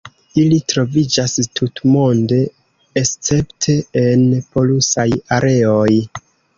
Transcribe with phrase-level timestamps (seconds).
[0.43, 2.41] Ili troviĝas tutmonde
[3.05, 4.27] escepte en
[4.57, 5.09] polusaj
[5.41, 5.91] areoj.